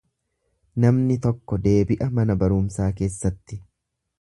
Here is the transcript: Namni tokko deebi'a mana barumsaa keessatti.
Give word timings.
Namni 0.85 1.17
tokko 1.27 1.59
deebi'a 1.67 2.09
mana 2.21 2.39
barumsaa 2.45 2.89
keessatti. 3.03 3.61